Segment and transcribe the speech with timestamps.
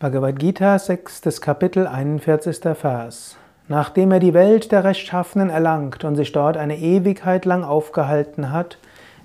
[0.00, 1.40] Bhagavad Gita, 6.
[1.40, 2.60] Kapitel, 41.
[2.76, 3.36] Vers.
[3.66, 8.78] Nachdem er die Welt der Rechtschaffenen erlangt und sich dort eine Ewigkeit lang aufgehalten hat,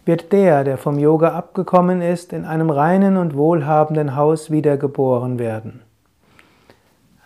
[0.05, 5.83] wird der, der vom Yoga abgekommen ist, in einem reinen und wohlhabenden Haus wiedergeboren werden.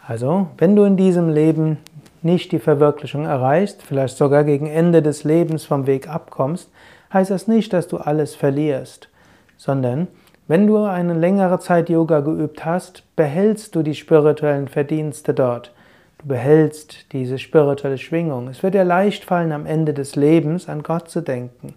[0.05, 1.77] Also, wenn du in diesem Leben
[2.21, 6.69] nicht die Verwirklichung erreichst, vielleicht sogar gegen Ende des Lebens vom Weg abkommst,
[7.13, 9.07] heißt das nicht, dass du alles verlierst,
[9.55, 10.09] sondern
[10.47, 15.73] wenn du eine längere Zeit Yoga geübt hast, behältst du die spirituellen Verdienste dort.
[16.19, 18.47] Du behältst diese spirituelle Schwingung.
[18.47, 21.73] Es wird dir leicht fallen, am Ende des Lebens an Gott zu denken.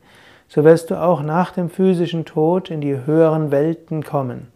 [0.48, 4.48] So wirst du auch nach dem physischen Tod in die höheren Welten kommen.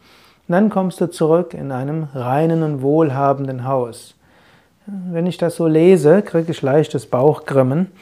[0.47, 4.15] Und dann kommst du zurück in einem reinen und wohlhabenden Haus.
[4.87, 7.93] Wenn ich das so lese, kriege ich leichtes Bauchgrimmen.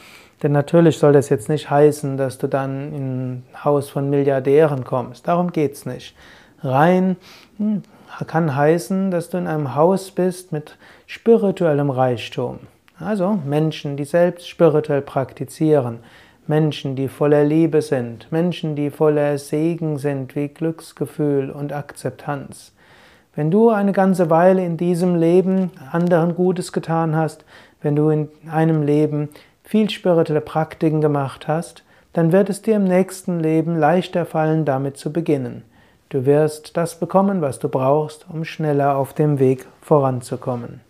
[0.43, 4.85] Denn natürlich soll das jetzt nicht heißen, dass du dann in ein Haus von Milliardären
[4.85, 5.29] kommst.
[5.29, 6.17] Darum geht es nicht.
[6.63, 7.17] Rein
[7.59, 7.83] hm,
[8.27, 12.61] kann heißen, dass du in einem Haus bist mit spirituellem Reichtum.
[12.99, 16.01] Also Menschen, die selbst spirituell praktizieren,
[16.47, 22.73] Menschen, die voller Liebe sind, Menschen, die voller Segen sind, wie Glücksgefühl und Akzeptanz.
[23.35, 27.45] Wenn du eine ganze Weile in diesem Leben anderen Gutes getan hast,
[27.81, 29.31] wenn du in einem Leben
[29.65, 31.83] viel spirituelle Praktiken gemacht hast,
[32.13, 35.63] dann wird es dir im nächsten Leben leichter fallen, damit zu beginnen.
[36.11, 40.81] Du wirst das bekommen, was du brauchst, um schneller auf dem Weg voranzukommen.